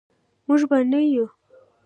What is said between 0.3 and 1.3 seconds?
موږ به نه یو.